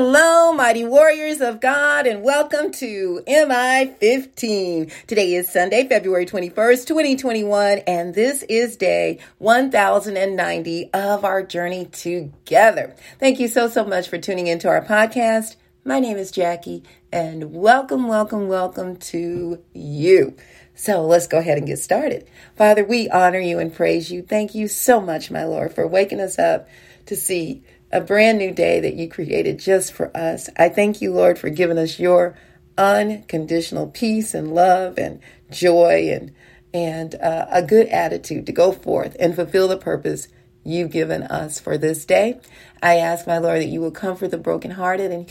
Hello, 0.00 0.52
mighty 0.52 0.84
warriors 0.84 1.40
of 1.40 1.60
God, 1.60 2.06
and 2.06 2.22
welcome 2.22 2.70
to 2.70 3.20
MI 3.26 3.92
15. 3.98 4.92
Today 5.08 5.34
is 5.34 5.48
Sunday, 5.48 5.88
February 5.88 6.24
21st, 6.24 6.86
2021, 6.86 7.78
and 7.78 8.14
this 8.14 8.44
is 8.44 8.76
day 8.76 9.18
1090 9.38 10.90
of 10.94 11.24
our 11.24 11.42
journey 11.42 11.86
together. 11.86 12.94
Thank 13.18 13.40
you 13.40 13.48
so, 13.48 13.66
so 13.66 13.84
much 13.84 14.08
for 14.08 14.18
tuning 14.18 14.46
into 14.46 14.68
our 14.68 14.84
podcast. 14.84 15.56
My 15.84 15.98
name 15.98 16.16
is 16.16 16.30
Jackie, 16.30 16.84
and 17.10 17.52
welcome, 17.52 18.06
welcome, 18.06 18.46
welcome 18.46 18.98
to 18.98 19.60
you. 19.74 20.36
So 20.76 21.04
let's 21.06 21.26
go 21.26 21.38
ahead 21.38 21.58
and 21.58 21.66
get 21.66 21.80
started. 21.80 22.28
Father, 22.54 22.84
we 22.84 23.08
honor 23.08 23.40
you 23.40 23.58
and 23.58 23.74
praise 23.74 24.12
you. 24.12 24.22
Thank 24.22 24.54
you 24.54 24.68
so 24.68 25.00
much, 25.00 25.32
my 25.32 25.42
Lord, 25.42 25.74
for 25.74 25.88
waking 25.88 26.20
us 26.20 26.38
up 26.38 26.68
to 27.06 27.16
see 27.16 27.64
a 27.90 28.00
brand 28.00 28.38
new 28.38 28.52
day 28.52 28.80
that 28.80 28.94
you 28.94 29.08
created 29.08 29.58
just 29.58 29.92
for 29.92 30.14
us. 30.16 30.48
I 30.56 30.68
thank 30.68 31.00
you, 31.00 31.12
Lord, 31.12 31.38
for 31.38 31.48
giving 31.48 31.78
us 31.78 31.98
your 31.98 32.36
unconditional 32.76 33.88
peace 33.88 34.34
and 34.34 34.54
love 34.54 34.98
and 34.98 35.20
joy 35.50 36.10
and 36.12 36.32
and 36.72 37.14
uh, 37.14 37.46
a 37.50 37.62
good 37.62 37.86
attitude 37.88 38.44
to 38.46 38.52
go 38.52 38.72
forth 38.72 39.16
and 39.18 39.34
fulfill 39.34 39.68
the 39.68 39.78
purpose 39.78 40.28
you've 40.64 40.90
given 40.90 41.22
us 41.22 41.58
for 41.58 41.78
this 41.78 42.04
day. 42.04 42.38
I 42.82 42.96
ask, 42.96 43.26
my 43.26 43.38
Lord, 43.38 43.62
that 43.62 43.68
you 43.68 43.80
will 43.80 43.90
comfort 43.90 44.30
the 44.30 44.38
brokenhearted 44.38 45.10
and 45.10 45.26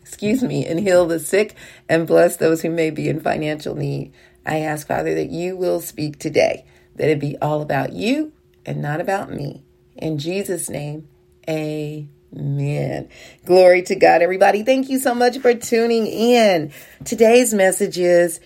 excuse 0.00 0.44
me 0.44 0.64
and 0.64 0.78
heal 0.78 1.04
the 1.06 1.18
sick 1.18 1.56
and 1.88 2.06
bless 2.06 2.36
those 2.36 2.62
who 2.62 2.70
may 2.70 2.90
be 2.90 3.08
in 3.08 3.20
financial 3.20 3.74
need. 3.74 4.12
I 4.46 4.60
ask, 4.60 4.86
Father, 4.86 5.14
that 5.16 5.30
you 5.30 5.56
will 5.56 5.80
speak 5.80 6.20
today, 6.20 6.64
that 6.94 7.10
it 7.10 7.18
be 7.18 7.36
all 7.42 7.62
about 7.62 7.92
you 7.92 8.32
and 8.64 8.80
not 8.80 9.00
about 9.00 9.32
me. 9.32 9.64
In 9.96 10.18
Jesus' 10.18 10.70
name, 10.70 11.08
Amen. 11.48 13.08
Glory 13.44 13.82
to 13.82 13.94
God, 13.94 14.22
everybody. 14.22 14.62
Thank 14.62 14.88
you 14.88 14.98
so 14.98 15.14
much 15.14 15.38
for 15.38 15.54
tuning 15.54 16.06
in. 16.06 16.72
Today's 17.04 17.54
message 17.54 17.98
is 17.98 18.40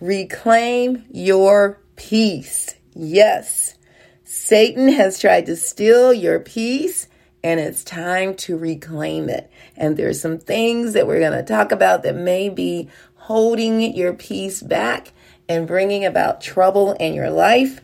reclaim 0.00 1.04
your 1.10 1.80
peace. 1.96 2.74
Yes, 2.94 3.76
Satan 4.24 4.88
has 4.88 5.18
tried 5.18 5.46
to 5.46 5.56
steal 5.56 6.12
your 6.12 6.40
peace 6.40 7.08
and 7.46 7.60
it's 7.60 7.84
time 7.84 8.34
to 8.34 8.56
reclaim 8.56 9.28
it. 9.28 9.50
And 9.76 9.96
there's 9.96 10.20
some 10.20 10.38
things 10.38 10.94
that 10.94 11.06
we're 11.06 11.20
going 11.20 11.32
to 11.32 11.44
talk 11.44 11.70
about 11.70 12.02
that 12.02 12.16
may 12.16 12.48
be 12.48 12.88
holding 13.14 13.94
your 13.94 14.14
peace 14.14 14.62
back 14.62 15.12
and 15.48 15.66
bringing 15.66 16.04
about 16.04 16.40
trouble 16.40 16.92
in 16.94 17.14
your 17.14 17.30
life. 17.30 17.80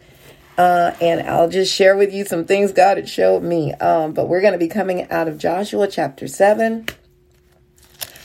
Uh, 0.59 0.93
and 1.01 1.27
I'll 1.29 1.49
just 1.49 1.75
share 1.75 1.97
with 1.97 2.13
you 2.13 2.25
some 2.25 2.45
things 2.45 2.73
God 2.73 2.97
had 2.97 3.09
showed 3.09 3.43
me. 3.43 3.73
Um, 3.75 4.13
but 4.13 4.29
we're 4.29 4.41
going 4.41 4.53
to 4.53 4.59
be 4.59 4.69
coming 4.69 5.11
out 5.11 5.29
of 5.29 5.39
Joshua 5.39 5.89
chapter 5.89 6.29
7, 6.29 6.87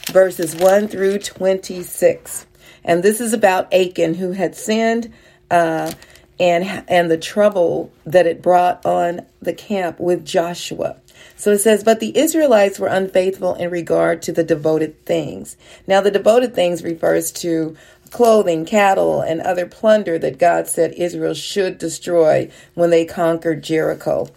verses 0.07 0.55
1 0.55 0.87
through 0.89 1.19
26. 1.19 2.45
And 2.83 3.03
this 3.03 3.21
is 3.21 3.33
about 3.33 3.73
Achan 3.73 4.15
who 4.15 4.31
had 4.31 4.55
sinned 4.55 5.13
uh, 5.49 5.91
and, 6.39 6.83
and 6.87 7.09
the 7.09 7.17
trouble 7.17 7.91
that 8.05 8.27
it 8.27 8.41
brought 8.41 8.85
on 8.85 9.25
the 9.41 9.53
camp 9.53 9.99
with 9.99 10.25
Joshua. 10.25 10.97
So 11.37 11.51
it 11.51 11.59
says, 11.59 11.83
But 11.83 11.99
the 11.99 12.17
Israelites 12.17 12.79
were 12.79 12.87
unfaithful 12.87 13.53
in 13.53 13.69
regard 13.69 14.23
to 14.23 14.31
the 14.31 14.43
devoted 14.43 15.05
things. 15.05 15.55
Now, 15.85 16.01
the 16.01 16.11
devoted 16.11 16.55
things 16.55 16.83
refers 16.83 17.31
to 17.33 17.77
clothing, 18.09 18.65
cattle, 18.65 19.21
and 19.21 19.39
other 19.41 19.67
plunder 19.67 20.17
that 20.17 20.39
God 20.39 20.67
said 20.67 20.93
Israel 20.93 21.35
should 21.35 21.77
destroy 21.77 22.49
when 22.73 22.89
they 22.89 23.05
conquered 23.05 23.63
Jericho. 23.63 24.27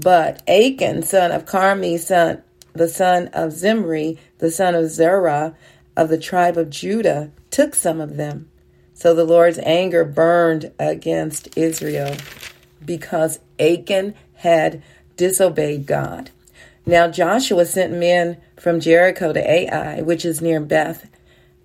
But 0.00 0.42
Achan, 0.48 1.02
son 1.02 1.32
of 1.32 1.46
Carmi, 1.46 1.98
son, 1.98 2.42
the 2.72 2.88
son 2.88 3.28
of 3.28 3.52
Zimri, 3.52 4.18
the 4.38 4.50
son 4.50 4.74
of 4.74 4.90
Zerah, 4.90 5.54
of 5.96 6.08
the 6.08 6.18
tribe 6.18 6.56
of 6.56 6.70
Judah, 6.70 7.30
took 7.50 7.74
some 7.74 8.00
of 8.00 8.16
them. 8.16 8.48
So 8.94 9.14
the 9.14 9.24
Lord's 9.24 9.58
anger 9.58 10.04
burned 10.04 10.72
against 10.78 11.48
Israel 11.56 12.16
because 12.84 13.40
Achan 13.58 14.14
had 14.34 14.82
disobeyed 15.16 15.86
God. 15.86 16.30
Now 16.86 17.08
Joshua 17.08 17.66
sent 17.66 17.92
men 17.92 18.36
from 18.58 18.78
Jericho 18.80 19.32
to 19.32 19.50
Ai, 19.50 20.02
which 20.02 20.24
is 20.24 20.40
near 20.40 20.60
Beth 20.60 21.08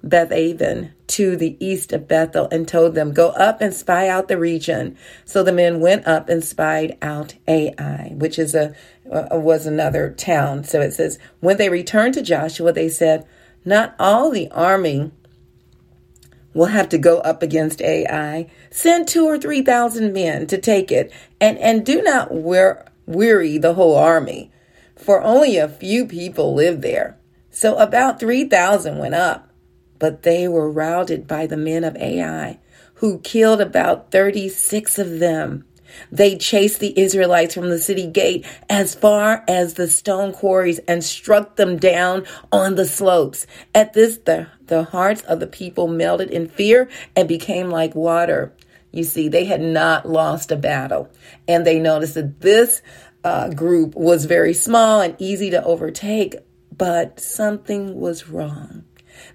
Bethaven 0.04 0.94
to 1.08 1.36
the 1.36 1.56
east 1.64 1.94
of 1.94 2.08
Bethel 2.08 2.48
and 2.52 2.68
told 2.68 2.96
them, 2.96 3.14
Go 3.14 3.30
up 3.30 3.62
and 3.62 3.74
spy 3.74 4.10
out 4.10 4.28
the 4.28 4.38
region. 4.40 4.98
So 5.26 5.44
the 5.44 5.54
men 5.54 5.80
went 5.80 6.08
up 6.08 6.28
and 6.28 6.44
spied 6.44 6.98
out 7.04 7.36
Ai, 7.48 8.14
which 8.16 8.40
is 8.40 8.56
a 8.56 8.74
was 9.06 9.66
another 9.66 10.12
town. 10.12 10.64
So 10.64 10.82
it 10.82 10.92
says, 10.92 11.20
when 11.40 11.58
they 11.58 11.70
returned 11.70 12.14
to 12.16 12.22
Joshua, 12.22 12.72
they 12.72 12.90
said, 12.90 13.28
Not 13.64 13.96
all 14.00 14.32
the 14.32 14.50
army 14.52 15.12
will 16.54 16.68
have 16.68 16.90
to 16.90 16.98
go 16.98 17.20
up 17.20 17.44
against 17.44 17.82
Ai. 17.82 18.50
Send 18.70 19.08
two 19.08 19.26
or 19.26 19.38
three 19.38 19.62
thousand 19.62 20.14
men 20.14 20.48
to 20.48 20.58
take 20.58 20.92
it, 20.92 21.12
and 21.40 21.58
and 21.60 21.86
do 21.86 22.02
not 22.02 22.34
wear, 22.34 22.86
weary 23.06 23.58
the 23.58 23.74
whole 23.74 23.96
army, 23.96 24.51
for 25.02 25.22
only 25.22 25.58
a 25.58 25.68
few 25.68 26.06
people 26.06 26.54
lived 26.54 26.82
there. 26.82 27.18
So 27.50 27.78
about 27.78 28.20
three 28.20 28.46
thousand 28.46 28.98
went 28.98 29.16
up 29.16 29.52
but 30.02 30.24
they 30.24 30.48
were 30.48 30.70
routed 30.70 31.28
by 31.28 31.46
the 31.46 31.56
men 31.56 31.84
of 31.84 31.96
Ai, 31.96 32.58
who 32.96 33.20
killed 33.20 33.62
about 33.62 34.10
36 34.10 34.98
of 34.98 35.20
them. 35.20 35.64
They 36.12 36.38
chased 36.38 36.80
the 36.80 37.00
Israelites 37.00 37.54
from 37.54 37.70
the 37.70 37.78
city 37.78 38.08
gate 38.08 38.44
as 38.68 38.96
far 38.96 39.44
as 39.48 39.76
the 39.76 39.88
stone 39.88 40.34
quarries 40.34 40.80
and 40.88 41.04
struck 41.04 41.56
them 41.56 41.78
down 41.78 42.26
on 42.52 42.74
the 42.76 42.88
slopes. 42.88 43.46
At 43.76 43.94
this, 43.94 44.18
the, 44.18 44.48
the 44.66 44.86
hearts 44.86 45.22
of 45.22 45.40
the 45.40 45.46
people 45.46 45.88
melted 45.88 46.32
in 46.32 46.48
fear 46.48 46.90
and 47.16 47.28
became 47.28 47.70
like 47.70 47.94
water. 47.94 48.56
You 48.92 49.04
see, 49.04 49.30
they 49.30 49.46
had 49.46 49.62
not 49.62 50.10
lost 50.10 50.52
a 50.52 50.56
battle. 50.56 51.12
And 51.48 51.64
they 51.64 51.80
noticed 51.80 52.16
that 52.16 52.42
this 52.42 52.82
uh, 53.24 53.50
group 53.50 53.96
was 53.96 54.26
very 54.26 54.54
small 54.54 55.02
and 55.02 55.16
easy 55.20 55.50
to 55.52 55.64
overtake, 55.64 56.36
but 56.76 57.20
something 57.20 58.00
was 58.00 58.30
wrong. 58.30 58.84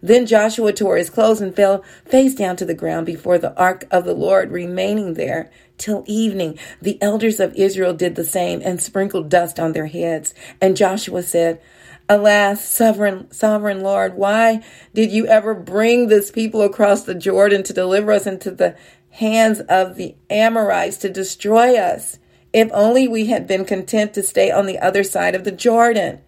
Then 0.02 0.26
Joshua 0.26 0.72
tore 0.72 0.96
his 0.96 1.10
clothes 1.10 1.40
and 1.40 1.54
fell 1.54 1.84
face 2.04 2.34
down 2.34 2.56
to 2.56 2.64
the 2.64 2.74
ground 2.74 3.06
before 3.06 3.38
the 3.38 3.56
ark 3.56 3.84
of 3.90 4.04
the 4.04 4.14
Lord, 4.14 4.50
remaining 4.50 5.14
there 5.14 5.50
till 5.78 6.04
evening. 6.06 6.58
The 6.82 7.00
elders 7.02 7.40
of 7.40 7.54
Israel 7.54 7.94
did 7.94 8.14
the 8.14 8.24
same 8.24 8.60
and 8.64 8.80
sprinkled 8.80 9.28
dust 9.28 9.60
on 9.60 9.72
their 9.72 9.86
heads. 9.86 10.34
And 10.60 10.76
Joshua 10.76 11.22
said, 11.22 11.60
Alas, 12.08 12.66
sovereign, 12.66 13.30
sovereign 13.32 13.80
Lord, 13.80 14.14
why 14.14 14.62
did 14.94 15.10
you 15.10 15.26
ever 15.26 15.54
bring 15.54 16.06
this 16.06 16.30
people 16.30 16.62
across 16.62 17.02
the 17.02 17.14
Jordan 17.14 17.62
to 17.64 17.72
deliver 17.72 18.12
us 18.12 18.26
into 18.26 18.50
the 18.50 18.76
hands 19.10 19.60
of 19.60 19.96
the 19.96 20.14
Amorites 20.30 20.98
to 20.98 21.10
destroy 21.10 21.76
us? 21.76 22.18
If 22.56 22.70
only 22.72 23.06
we 23.06 23.26
had 23.26 23.46
been 23.46 23.66
content 23.66 24.14
to 24.14 24.22
stay 24.22 24.50
on 24.50 24.64
the 24.64 24.78
other 24.78 25.04
side 25.04 25.34
of 25.34 25.44
the 25.44 25.52
Jordan. 25.52 26.22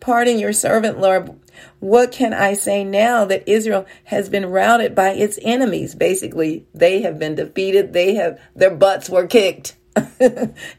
Pardon 0.00 0.38
your 0.38 0.54
servant, 0.54 0.98
Lord. 0.98 1.38
What 1.78 2.10
can 2.10 2.32
I 2.32 2.54
say 2.54 2.84
now 2.84 3.26
that 3.26 3.46
Israel 3.46 3.84
has 4.04 4.30
been 4.30 4.46
routed 4.46 4.94
by 4.94 5.10
its 5.10 5.38
enemies? 5.42 5.94
Basically, 5.94 6.64
they 6.72 7.02
have 7.02 7.18
been 7.18 7.34
defeated. 7.34 7.92
They 7.92 8.14
have, 8.14 8.40
their 8.56 8.74
butts 8.74 9.10
were 9.10 9.26
kicked. 9.26 9.76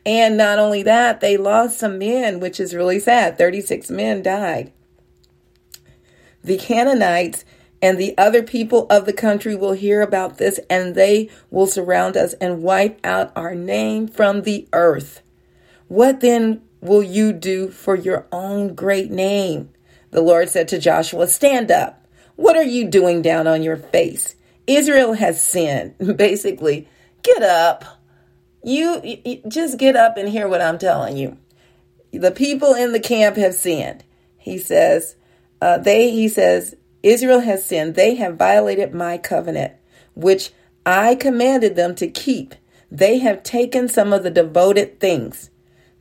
and 0.08 0.38
not 0.38 0.58
only 0.58 0.82
that, 0.82 1.22
they 1.22 1.38
lost 1.38 1.78
some 1.78 2.00
men, 2.00 2.40
which 2.40 2.60
is 2.60 2.74
really 2.74 3.00
sad. 3.00 3.38
36 3.38 3.92
men 3.92 4.24
died. 4.24 4.74
The 6.44 6.58
Canaanites 6.58 7.46
and 7.82 7.98
the 7.98 8.18
other 8.18 8.44
people 8.44 8.88
of 8.90 9.06
the 9.06 9.14
country 9.14 9.56
will 9.56 9.74
hear 9.74 10.02
about 10.02 10.38
this 10.38 10.60
and 10.70 10.96
they 10.96 11.30
will 11.50 11.68
surround 11.68 12.18
us 12.18 12.34
and 12.34 12.62
wipe 12.62 13.00
out 13.06 13.32
our 13.36 13.56
name 13.56 14.08
from 14.08 14.42
the 14.42 14.68
earth. 14.74 15.22
What 15.88 16.20
then 16.20 16.62
will 16.82 17.04
you 17.04 17.32
do 17.32 17.70
for 17.70 17.96
your 17.96 18.28
own 18.32 18.76
great 18.76 19.12
name? 19.12 19.70
The 20.12 20.22
Lord 20.22 20.50
said 20.50 20.68
to 20.70 20.80
Joshua, 20.80 21.28
Stand 21.28 21.72
up. 21.72 22.06
What 22.36 22.56
are 22.56 22.64
you 22.64 22.88
doing 22.88 23.22
down 23.22 23.48
on 23.48 23.64
your 23.64 23.78
face? 23.78 24.36
Israel 24.68 25.14
has 25.14 25.42
sinned. 25.42 25.96
Basically, 26.18 26.88
get 27.24 27.44
up. 27.44 27.86
You, 28.64 29.02
you, 29.04 29.42
just 29.48 29.78
get 29.78 29.96
up 29.96 30.18
and 30.18 30.28
hear 30.28 30.48
what 30.48 30.62
I'm 30.62 30.78
telling 30.78 31.18
you. 31.18 31.38
The 32.12 32.32
people 32.32 32.74
in 32.74 32.92
the 32.92 33.00
camp 33.00 33.36
have 33.38 33.54
sinned. 33.54 34.04
He 34.38 34.58
says, 34.58 35.16
uh, 35.62 35.78
they, 35.78 36.12
he 36.12 36.28
says, 36.28 36.76
Israel 37.04 37.42
has 37.42 37.66
sinned. 37.66 37.96
They 37.96 38.16
have 38.16 38.38
violated 38.38 38.94
my 38.94 39.18
covenant, 39.18 39.74
which 40.16 40.52
I 40.86 41.16
commanded 41.16 41.76
them 41.76 41.96
to 41.96 42.08
keep. 42.08 42.56
They 42.92 43.20
have 43.20 43.44
taken 43.44 43.88
some 43.88 44.12
of 44.12 44.24
the 44.24 44.32
devoted 44.32 45.00
things. 45.00 45.50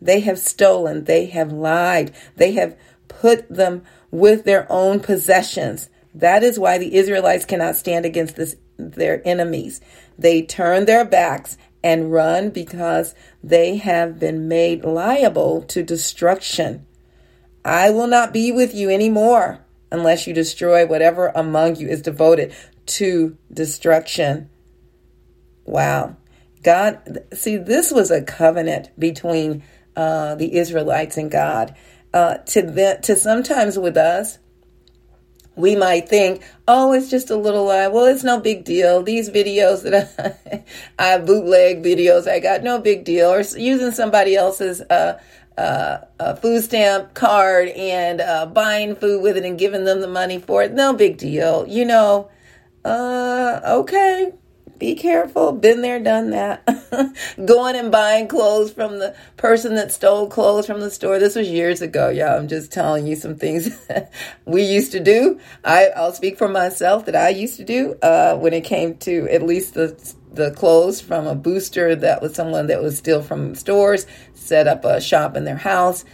They 0.00 0.20
have 0.20 0.38
stolen. 0.38 1.04
They 1.04 1.26
have 1.26 1.52
lied. 1.52 2.14
They 2.36 2.52
have 2.52 2.76
put 3.08 3.48
them 3.48 3.82
with 4.10 4.44
their 4.44 4.70
own 4.70 5.00
possessions. 5.00 5.90
That 6.14 6.42
is 6.42 6.58
why 6.58 6.78
the 6.78 6.94
Israelites 6.94 7.44
cannot 7.44 7.76
stand 7.76 8.04
against 8.04 8.36
this, 8.36 8.56
their 8.76 9.26
enemies. 9.26 9.80
They 10.18 10.42
turn 10.42 10.86
their 10.86 11.04
backs 11.04 11.56
and 11.82 12.12
run 12.12 12.50
because 12.50 13.14
they 13.42 13.76
have 13.76 14.18
been 14.18 14.48
made 14.48 14.84
liable 14.84 15.62
to 15.62 15.82
destruction. 15.82 16.86
I 17.64 17.90
will 17.90 18.06
not 18.06 18.32
be 18.32 18.50
with 18.50 18.74
you 18.74 18.90
anymore 18.90 19.64
unless 19.90 20.26
you 20.26 20.34
destroy 20.34 20.86
whatever 20.86 21.28
among 21.28 21.76
you 21.76 21.88
is 21.88 22.02
devoted 22.02 22.54
to 22.86 23.36
destruction. 23.52 24.50
Wow. 25.64 26.16
God, 26.62 27.18
see, 27.32 27.56
this 27.56 27.92
was 27.92 28.10
a 28.10 28.22
covenant 28.22 28.90
between 28.98 29.62
uh, 29.96 30.34
the 30.34 30.56
Israelites 30.56 31.16
and 31.16 31.30
God. 31.30 31.74
Uh, 32.12 32.38
to 32.38 32.62
the, 32.62 32.98
to 33.02 33.16
sometimes 33.16 33.78
with 33.78 33.96
us, 33.96 34.38
we 35.58 35.74
might 35.74 36.08
think, 36.08 36.42
oh, 36.68 36.92
it's 36.92 37.10
just 37.10 37.30
a 37.30 37.36
little 37.36 37.64
lie. 37.64 37.88
Well, 37.88 38.06
it's 38.06 38.22
no 38.22 38.40
big 38.40 38.64
deal. 38.64 39.02
These 39.02 39.28
videos 39.28 39.82
that 39.82 40.64
I, 40.98 41.14
I 41.14 41.18
bootleg 41.18 41.82
videos, 41.82 42.28
I 42.28 42.38
got 42.38 42.62
no 42.62 42.80
big 42.80 43.04
deal. 43.04 43.30
Or 43.30 43.40
using 43.40 43.90
somebody 43.90 44.36
else's 44.36 44.80
uh, 44.82 45.20
uh, 45.58 46.04
a 46.20 46.36
food 46.36 46.62
stamp 46.62 47.14
card 47.14 47.68
and 47.68 48.20
uh, 48.20 48.46
buying 48.46 48.94
food 48.94 49.22
with 49.22 49.36
it 49.36 49.44
and 49.44 49.58
giving 49.58 49.84
them 49.84 50.00
the 50.00 50.08
money 50.08 50.38
for 50.38 50.62
it. 50.62 50.72
No 50.72 50.92
big 50.92 51.18
deal. 51.18 51.66
You 51.66 51.84
know, 51.84 52.30
uh, 52.84 53.60
okay, 53.64 54.32
be 54.78 54.94
careful. 54.94 55.50
Been 55.52 55.82
there, 55.82 55.98
done 55.98 56.30
that. 56.30 56.64
Going 57.44 57.74
and 57.74 57.90
buying 57.90 58.28
clothes 58.28 58.72
from 58.72 59.00
the 59.00 59.16
person 59.36 59.74
that 59.74 59.90
stole 59.90 60.28
clothes 60.28 60.66
from 60.66 60.80
the 60.80 60.90
store. 60.90 61.18
This 61.18 61.34
was 61.34 61.48
years 61.48 61.82
ago, 61.82 62.08
y'all. 62.08 62.38
I'm 62.38 62.46
just 62.46 62.70
telling 62.70 63.06
you 63.06 63.16
some 63.16 63.34
things 63.34 63.76
we 64.44 64.62
used 64.62 64.92
to 64.92 65.00
do. 65.00 65.40
I, 65.64 65.88
I'll 65.96 66.12
speak 66.12 66.38
for 66.38 66.48
myself 66.48 67.06
that 67.06 67.16
I 67.16 67.30
used 67.30 67.56
to 67.56 67.64
do 67.64 67.94
uh, 68.00 68.36
when 68.36 68.52
it 68.52 68.62
came 68.62 68.96
to 68.98 69.28
at 69.28 69.42
least 69.42 69.74
the 69.74 70.14
the 70.38 70.50
clothes 70.52 71.00
from 71.00 71.26
a 71.26 71.34
booster 71.34 71.94
that 71.96 72.22
was 72.22 72.34
someone 72.34 72.66
that 72.68 72.82
was 72.82 72.96
still 72.96 73.22
from 73.22 73.54
stores, 73.54 74.06
set 74.48 74.66
up 74.66 74.84
a 74.84 75.00
shop 75.00 75.36
in 75.36 75.44
their 75.44 75.56
house, 75.56 76.04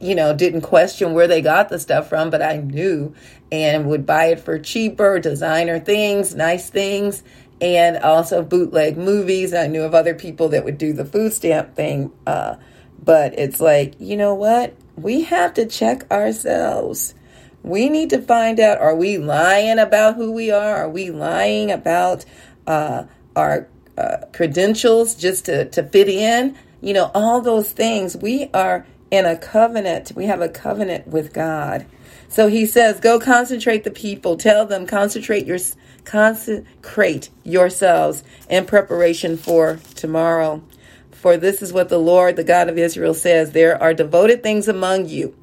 you 0.00 0.14
know, 0.14 0.34
didn't 0.34 0.60
question 0.60 1.14
where 1.14 1.26
they 1.26 1.40
got 1.40 1.68
the 1.68 1.78
stuff 1.78 2.08
from, 2.08 2.30
but 2.30 2.42
I 2.42 2.58
knew 2.58 3.14
and 3.50 3.86
would 3.86 4.06
buy 4.06 4.26
it 4.26 4.40
for 4.40 4.58
cheaper, 4.58 5.18
designer 5.18 5.78
things, 5.78 6.34
nice 6.34 6.70
things, 6.70 7.22
and 7.60 7.96
also 7.98 8.42
bootleg 8.42 8.96
movies. 8.96 9.54
I 9.54 9.66
knew 9.66 9.82
of 9.82 9.94
other 9.94 10.14
people 10.14 10.48
that 10.50 10.64
would 10.64 10.78
do 10.78 10.92
the 10.92 11.04
food 11.04 11.32
stamp 11.32 11.74
thing. 11.74 12.12
Uh, 12.26 12.56
but 13.02 13.38
it's 13.38 13.60
like, 13.60 13.94
you 13.98 14.16
know 14.16 14.34
what? 14.34 14.74
We 14.96 15.22
have 15.22 15.54
to 15.54 15.66
check 15.66 16.10
ourselves. 16.10 17.14
We 17.62 17.88
need 17.88 18.10
to 18.10 18.20
find 18.20 18.58
out 18.58 18.78
are 18.78 18.94
we 18.94 19.18
lying 19.18 19.78
about 19.78 20.16
who 20.16 20.32
we 20.32 20.50
are? 20.50 20.76
Are 20.76 20.88
we 20.88 21.10
lying 21.10 21.70
about 21.70 22.24
uh, 22.66 23.04
our 23.36 23.68
uh, 23.96 24.18
credentials 24.32 25.14
just 25.14 25.46
to, 25.46 25.68
to 25.70 25.82
fit 25.84 26.08
in? 26.08 26.56
You 26.82 26.92
know, 26.92 27.10
all 27.14 27.40
those 27.40 27.72
things. 27.72 28.16
We 28.16 28.50
are 28.52 28.86
in 29.10 29.24
a 29.24 29.36
covenant. 29.36 30.12
We 30.14 30.26
have 30.26 30.42
a 30.42 30.48
covenant 30.48 31.06
with 31.06 31.32
God. 31.32 31.86
So 32.28 32.48
he 32.48 32.66
says, 32.66 33.00
go 33.00 33.20
concentrate 33.20 33.84
the 33.84 33.90
people. 33.90 34.36
Tell 34.36 34.66
them, 34.66 34.86
concentrate 34.86 35.46
your 35.46 35.58
consecrate 36.04 37.30
yourselves 37.44 38.24
in 38.48 38.66
preparation 38.66 39.36
for 39.36 39.78
tomorrow. 39.94 40.62
For 41.10 41.36
this 41.36 41.62
is 41.62 41.72
what 41.72 41.88
the 41.88 41.98
Lord, 41.98 42.36
the 42.36 42.42
God 42.42 42.68
of 42.68 42.78
Israel, 42.78 43.14
says 43.14 43.52
There 43.52 43.80
are 43.80 43.94
devoted 43.94 44.42
things 44.42 44.66
among 44.66 45.08
you, 45.08 45.36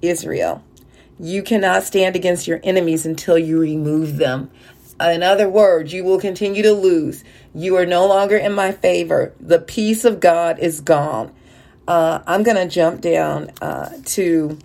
Israel. 0.00 0.64
You 1.18 1.42
cannot 1.42 1.82
stand 1.82 2.16
against 2.16 2.48
your 2.48 2.60
enemies 2.64 3.04
until 3.04 3.36
you 3.36 3.60
remove 3.60 4.16
them. 4.16 4.50
In 5.00 5.22
other 5.22 5.48
words, 5.48 5.92
you 5.92 6.04
will 6.04 6.20
continue 6.20 6.62
to 6.62 6.72
lose. 6.72 7.24
You 7.54 7.76
are 7.76 7.86
no 7.86 8.06
longer 8.06 8.36
in 8.36 8.52
my 8.52 8.72
favor. 8.72 9.34
The 9.40 9.58
peace 9.58 10.04
of 10.04 10.20
God 10.20 10.58
is 10.58 10.80
gone. 10.80 11.32
Uh, 11.88 12.20
I'm 12.26 12.42
going 12.42 12.56
to 12.56 12.68
jump 12.68 13.00
down 13.00 13.50
uh, 13.62 13.90
to 14.04 14.58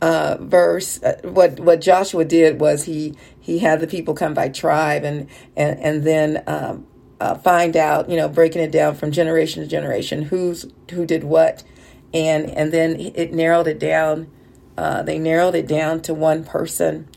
uh, 0.00 0.36
verse. 0.40 1.02
Uh, 1.02 1.20
what 1.24 1.58
what 1.60 1.80
Joshua 1.80 2.24
did 2.24 2.60
was 2.60 2.84
he 2.84 3.14
he 3.40 3.58
had 3.58 3.80
the 3.80 3.86
people 3.86 4.14
come 4.14 4.34
by 4.34 4.48
tribe 4.48 5.04
and 5.04 5.28
and 5.56 5.78
and 5.80 6.04
then 6.04 6.42
um, 6.46 6.86
uh, 7.20 7.34
find 7.36 7.76
out, 7.76 8.08
you 8.08 8.16
know, 8.16 8.28
breaking 8.28 8.62
it 8.62 8.70
down 8.70 8.94
from 8.94 9.10
generation 9.10 9.62
to 9.62 9.68
generation 9.68 10.22
who's 10.22 10.66
who 10.90 11.06
did 11.06 11.24
what, 11.24 11.64
and 12.12 12.50
and 12.50 12.72
then 12.72 12.98
it 12.98 13.32
narrowed 13.32 13.66
it 13.66 13.78
down. 13.78 14.30
Uh, 14.76 15.02
they 15.02 15.18
narrowed 15.18 15.54
it 15.54 15.66
down 15.66 16.00
to 16.02 16.12
one 16.12 16.44
person 16.44 17.08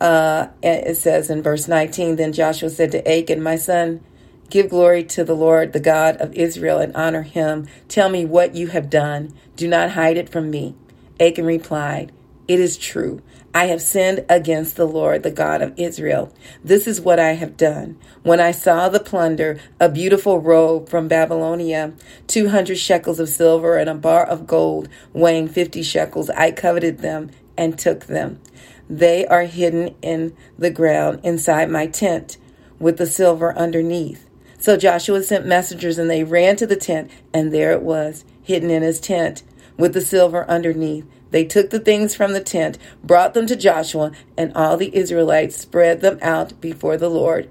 uh, 0.00 0.48
it 0.62 0.96
says 0.96 1.30
in 1.30 1.42
verse 1.42 1.68
19 1.68 2.16
Then 2.16 2.32
Joshua 2.32 2.70
said 2.70 2.92
to 2.92 3.08
Achan, 3.10 3.42
My 3.42 3.56
son, 3.56 4.04
give 4.50 4.70
glory 4.70 5.04
to 5.04 5.24
the 5.24 5.34
Lord, 5.34 5.72
the 5.72 5.80
God 5.80 6.16
of 6.16 6.34
Israel, 6.34 6.78
and 6.78 6.94
honor 6.94 7.22
him. 7.22 7.66
Tell 7.88 8.08
me 8.08 8.24
what 8.24 8.54
you 8.54 8.68
have 8.68 8.90
done. 8.90 9.34
Do 9.56 9.68
not 9.68 9.92
hide 9.92 10.16
it 10.16 10.28
from 10.28 10.50
me. 10.50 10.74
Achan 11.18 11.46
replied, 11.46 12.12
It 12.46 12.60
is 12.60 12.76
true. 12.76 13.22
I 13.54 13.68
have 13.68 13.80
sinned 13.80 14.26
against 14.28 14.76
the 14.76 14.84
Lord, 14.84 15.22
the 15.22 15.30
God 15.30 15.62
of 15.62 15.72
Israel. 15.78 16.30
This 16.62 16.86
is 16.86 17.00
what 17.00 17.18
I 17.18 17.32
have 17.32 17.56
done. 17.56 17.98
When 18.22 18.38
I 18.38 18.50
saw 18.50 18.90
the 18.90 19.00
plunder, 19.00 19.58
a 19.80 19.88
beautiful 19.88 20.38
robe 20.38 20.90
from 20.90 21.08
Babylonia, 21.08 21.94
200 22.26 22.76
shekels 22.76 23.18
of 23.18 23.30
silver, 23.30 23.78
and 23.78 23.88
a 23.88 23.94
bar 23.94 24.26
of 24.26 24.46
gold 24.46 24.90
weighing 25.14 25.48
50 25.48 25.82
shekels, 25.82 26.28
I 26.28 26.50
coveted 26.50 26.98
them 26.98 27.30
and 27.56 27.78
took 27.78 28.04
them. 28.04 28.40
They 28.88 29.26
are 29.26 29.44
hidden 29.44 29.94
in 30.02 30.36
the 30.58 30.70
ground 30.70 31.20
inside 31.22 31.70
my 31.70 31.86
tent 31.86 32.36
with 32.78 32.98
the 32.98 33.06
silver 33.06 33.56
underneath. 33.56 34.28
So 34.58 34.76
Joshua 34.76 35.22
sent 35.22 35.46
messengers 35.46 35.98
and 35.98 36.08
they 36.08 36.24
ran 36.24 36.56
to 36.56 36.66
the 36.66 36.76
tent, 36.76 37.10
and 37.32 37.52
there 37.52 37.72
it 37.72 37.82
was, 37.82 38.24
hidden 38.42 38.70
in 38.70 38.82
his 38.82 39.00
tent 39.00 39.42
with 39.76 39.92
the 39.92 40.00
silver 40.00 40.48
underneath. 40.48 41.04
They 41.30 41.44
took 41.44 41.70
the 41.70 41.80
things 41.80 42.14
from 42.14 42.32
the 42.32 42.40
tent, 42.40 42.78
brought 43.02 43.34
them 43.34 43.46
to 43.48 43.56
Joshua, 43.56 44.12
and 44.36 44.52
all 44.54 44.76
the 44.76 44.94
Israelites 44.96 45.56
spread 45.56 46.00
them 46.00 46.18
out 46.22 46.60
before 46.60 46.96
the 46.96 47.10
Lord. 47.10 47.50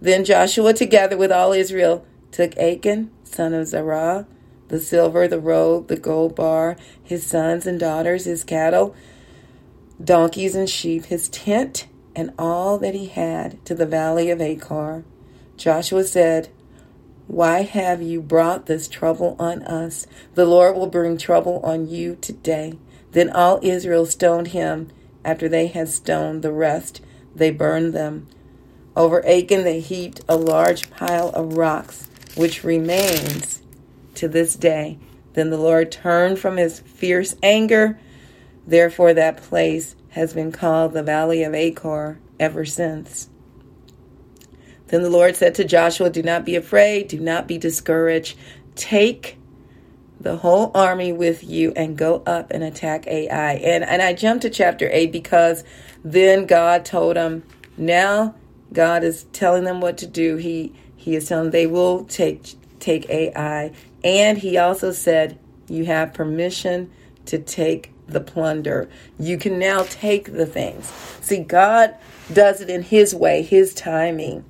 Then 0.00 0.24
Joshua, 0.24 0.72
together 0.72 1.16
with 1.16 1.32
all 1.32 1.52
Israel, 1.52 2.06
took 2.30 2.56
Achan, 2.56 3.10
son 3.24 3.54
of 3.54 3.66
Zerah, 3.66 4.26
the 4.68 4.80
silver, 4.80 5.28
the 5.28 5.40
robe, 5.40 5.88
the 5.88 5.96
gold 5.96 6.34
bar, 6.34 6.76
his 7.02 7.24
sons 7.24 7.66
and 7.66 7.78
daughters, 7.78 8.24
his 8.24 8.44
cattle, 8.44 8.94
donkeys 10.02 10.54
and 10.54 10.68
sheep, 10.68 11.06
his 11.06 11.28
tent, 11.28 11.86
and 12.14 12.32
all 12.38 12.78
that 12.78 12.94
he 12.94 13.06
had 13.06 13.64
to 13.66 13.74
the 13.74 13.86
valley 13.86 14.30
of 14.30 14.40
Achor. 14.40 15.04
Joshua 15.56 16.04
said, 16.04 16.48
Why 17.26 17.62
have 17.62 18.02
you 18.02 18.20
brought 18.20 18.66
this 18.66 18.88
trouble 18.88 19.36
on 19.38 19.62
us? 19.62 20.06
The 20.34 20.46
Lord 20.46 20.76
will 20.76 20.86
bring 20.86 21.18
trouble 21.18 21.60
on 21.62 21.88
you 21.88 22.16
today. 22.20 22.78
Then 23.12 23.30
all 23.30 23.60
Israel 23.62 24.06
stoned 24.06 24.48
him. 24.48 24.90
After 25.24 25.48
they 25.48 25.66
had 25.66 25.88
stoned 25.88 26.42
the 26.42 26.52
rest, 26.52 27.00
they 27.34 27.50
burned 27.50 27.92
them. 27.92 28.28
Over 28.94 29.26
Achan 29.26 29.64
they 29.64 29.80
heaped 29.80 30.20
a 30.28 30.36
large 30.36 30.90
pile 30.90 31.30
of 31.30 31.56
rocks, 31.56 32.08
which 32.34 32.64
remains 32.64 33.62
to 34.14 34.28
this 34.28 34.56
day. 34.56 34.98
Then 35.34 35.50
the 35.50 35.58
Lord 35.58 35.92
turned 35.92 36.38
from 36.38 36.56
his 36.56 36.80
fierce 36.80 37.34
anger 37.42 37.98
Therefore, 38.66 39.14
that 39.14 39.36
place 39.36 39.94
has 40.10 40.32
been 40.32 40.52
called 40.52 40.92
the 40.92 41.02
Valley 41.02 41.42
of 41.42 41.54
Achor 41.54 42.18
ever 42.40 42.64
since. 42.64 43.28
Then 44.88 45.02
the 45.02 45.10
Lord 45.10 45.36
said 45.36 45.54
to 45.56 45.64
Joshua, 45.64 46.10
Do 46.10 46.22
not 46.22 46.44
be 46.44 46.56
afraid, 46.56 47.08
do 47.08 47.20
not 47.20 47.46
be 47.46 47.58
discouraged. 47.58 48.36
Take 48.74 49.38
the 50.20 50.36
whole 50.36 50.70
army 50.74 51.12
with 51.12 51.44
you 51.44 51.72
and 51.76 51.96
go 51.96 52.22
up 52.26 52.50
and 52.50 52.62
attack 52.62 53.06
Ai. 53.06 53.54
And 53.54 53.84
and 53.84 54.02
I 54.02 54.12
jumped 54.12 54.42
to 54.42 54.50
chapter 54.50 54.88
8 54.90 55.12
because 55.12 55.64
then 56.04 56.46
God 56.46 56.84
told 56.84 57.16
him, 57.16 57.42
now 57.76 58.34
God 58.72 59.04
is 59.04 59.24
telling 59.32 59.64
them 59.64 59.80
what 59.80 59.98
to 59.98 60.06
do. 60.06 60.36
He 60.36 60.72
he 60.94 61.14
is 61.14 61.28
telling 61.28 61.46
them 61.46 61.52
they 61.52 61.66
will 61.66 62.04
take 62.04 62.54
take 62.80 63.08
Ai. 63.10 63.72
And 64.02 64.38
he 64.38 64.56
also 64.56 64.92
said, 64.92 65.38
You 65.68 65.84
have 65.84 66.14
permission 66.14 66.90
to 67.26 67.38
take 67.38 67.92
the 68.06 68.20
plunder. 68.20 68.88
You 69.18 69.38
can 69.38 69.58
now 69.58 69.84
take 69.88 70.32
the 70.32 70.46
things. 70.46 70.86
See, 71.20 71.38
God 71.38 71.96
does 72.32 72.60
it 72.60 72.70
in 72.70 72.82
His 72.82 73.14
way, 73.14 73.42
His 73.42 73.74
timing. 73.74 74.44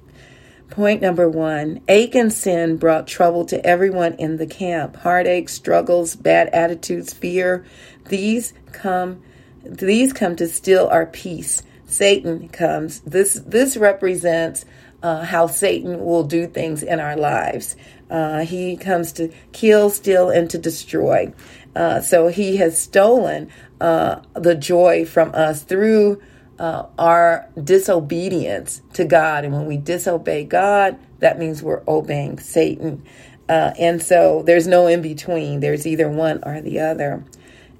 Point 0.70 1.00
number 1.00 1.28
one 1.28 1.80
Achan's 1.88 2.36
sin 2.36 2.76
brought 2.76 3.06
trouble 3.06 3.44
to 3.46 3.64
everyone 3.64 4.14
in 4.14 4.36
the 4.36 4.46
camp. 4.46 4.96
Heartache, 4.96 5.48
struggles, 5.48 6.16
bad 6.16 6.48
attitudes, 6.48 7.12
fear. 7.12 7.64
These 8.08 8.52
come 8.72 9.22
these 9.64 10.12
come 10.12 10.36
to 10.36 10.48
steal 10.48 10.86
our 10.88 11.06
peace. 11.06 11.62
Satan 11.86 12.48
comes. 12.48 13.00
This 13.00 13.34
this 13.46 13.76
represents 13.76 14.64
uh, 15.02 15.24
how 15.24 15.46
Satan 15.46 16.04
will 16.04 16.24
do 16.24 16.46
things 16.46 16.82
in 16.82 16.98
our 16.98 17.16
lives. 17.16 17.76
Uh, 18.10 18.40
he 18.40 18.76
comes 18.76 19.12
to 19.12 19.32
kill, 19.52 19.90
steal, 19.90 20.30
and 20.30 20.50
to 20.50 20.58
destroy. 20.58 21.32
Uh, 21.76 22.00
so 22.00 22.28
he 22.28 22.56
has 22.56 22.80
stolen 22.80 23.50
uh, 23.82 24.20
the 24.32 24.54
joy 24.54 25.04
from 25.04 25.30
us 25.34 25.62
through 25.62 26.20
uh, 26.58 26.86
our 26.98 27.46
disobedience 27.62 28.80
to 28.94 29.04
God. 29.04 29.44
And 29.44 29.52
when 29.52 29.66
we 29.66 29.76
disobey 29.76 30.44
God, 30.44 30.98
that 31.18 31.38
means 31.38 31.62
we're 31.62 31.82
obeying 31.86 32.38
Satan. 32.38 33.04
Uh, 33.46 33.74
and 33.78 34.02
so 34.02 34.42
there's 34.46 34.66
no 34.66 34.86
in 34.86 35.02
between, 35.02 35.60
there's 35.60 35.86
either 35.86 36.08
one 36.08 36.40
or 36.44 36.62
the 36.62 36.80
other. 36.80 37.22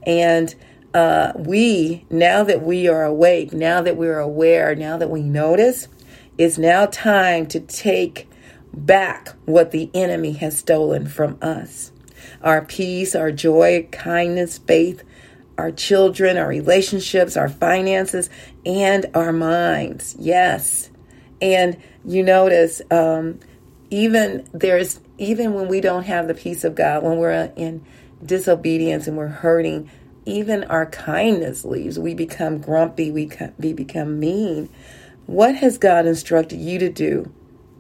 And 0.07 0.55
uh, 0.93 1.33
we, 1.35 2.05
now 2.11 2.45
that 2.45 2.63
we 2.63 2.89
are 2.89 3.03
awake, 3.03 3.55
now 3.55 3.81
that 3.81 3.97
we're 3.97 4.19
aware, 4.19 4.75
now 4.77 4.99
that 4.99 5.09
we 5.09 5.23
notice, 5.23 5.89
it's 6.37 6.59
now 6.59 6.85
time 6.85 7.47
to 7.47 7.61
take 7.61 8.29
back 8.75 9.31
what 9.47 9.71
the 9.71 9.91
enemy 9.95 10.33
has 10.35 10.59
stolen 10.59 11.07
from 11.07 11.39
us 11.41 11.93
our 12.43 12.65
peace, 12.65 13.15
our 13.15 13.33
joy, 13.33 13.89
kindness, 13.93 14.59
faith, 14.59 15.03
our 15.59 15.71
children, 15.71 16.37
our 16.37 16.49
relationships, 16.49 17.37
our 17.37 17.49
finances, 17.49 18.31
and 18.65 19.07
our 19.15 19.33
minds. 19.33 20.15
Yes. 20.19 20.91
And 21.41 21.77
you 22.05 22.23
notice, 22.23 22.83
um, 22.91 23.41
even 23.91 24.47
there's 24.53 25.01
even 25.19 25.55
when 25.55 25.69
we 25.69 25.81
don't 25.81 26.05
have 26.05 26.29
the 26.29 26.35
peace 26.35 26.65
of 26.65 26.75
God, 26.75 27.03
when 27.03 27.19
we're 27.19 27.53
in 27.57 27.85
disobedience 28.25 29.07
and 29.07 29.17
we're 29.17 29.29
hurting, 29.29 29.91
even 30.25 30.65
our 30.65 30.87
kindness 30.87 31.65
leaves. 31.65 31.99
We 31.99 32.15
become 32.15 32.59
grumpy, 32.59 33.11
we, 33.11 33.31
we 33.59 33.73
become 33.73 34.19
mean. 34.21 34.69
What 35.27 35.57
has 35.57 35.79
God 35.79 36.07
instructed 36.07 36.59
you 36.59 36.79
to 36.79 36.89
do 36.91 37.33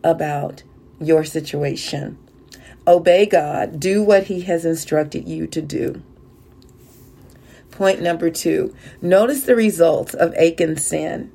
about 0.02 0.62
your 1.00 1.24
situation? 1.24 2.18
Obey 2.86 3.26
God, 3.26 3.80
do 3.80 4.02
what 4.02 4.24
He 4.24 4.42
has 4.42 4.64
instructed 4.64 5.28
you 5.28 5.46
to 5.48 5.60
do. 5.60 6.02
Point 7.70 8.00
number 8.00 8.30
two 8.30 8.74
notice 9.02 9.44
the 9.44 9.56
results 9.56 10.14
of 10.14 10.34
Achan's 10.34 10.86
sin. 10.86 11.32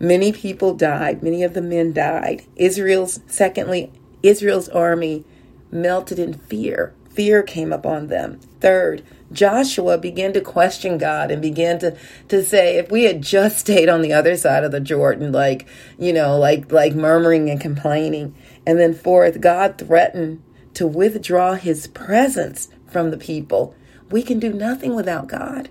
Many 0.00 0.32
people 0.32 0.74
died, 0.74 1.22
many 1.22 1.42
of 1.42 1.54
the 1.54 1.62
men 1.62 1.92
died. 1.92 2.44
Israel's, 2.56 3.20
secondly, 3.26 3.92
Israel's 4.22 4.68
army 4.68 5.24
melted 5.70 6.18
in 6.18 6.34
fear. 6.34 6.94
Fear 7.10 7.42
came 7.42 7.72
upon 7.72 8.06
them. 8.06 8.38
Third, 8.60 9.02
Joshua 9.32 9.98
began 9.98 10.32
to 10.34 10.40
question 10.40 10.98
God 10.98 11.30
and 11.30 11.42
began 11.42 11.78
to, 11.80 11.96
to 12.28 12.44
say, 12.44 12.76
if 12.76 12.90
we 12.90 13.04
had 13.04 13.22
just 13.22 13.58
stayed 13.58 13.88
on 13.88 14.02
the 14.02 14.12
other 14.12 14.36
side 14.36 14.62
of 14.62 14.72
the 14.72 14.80
Jordan, 14.80 15.32
like, 15.32 15.68
you 15.98 16.12
know, 16.12 16.38
like, 16.38 16.70
like 16.70 16.94
murmuring 16.94 17.50
and 17.50 17.60
complaining. 17.60 18.34
And 18.66 18.78
then 18.78 18.94
fourth, 18.94 19.40
God 19.40 19.78
threatened 19.78 20.42
to 20.78 20.86
withdraw 20.86 21.54
his 21.54 21.88
presence 21.88 22.68
from 22.86 23.10
the 23.10 23.18
people. 23.18 23.74
We 24.12 24.22
can 24.22 24.38
do 24.38 24.52
nothing 24.52 24.94
without 24.94 25.26
God. 25.26 25.70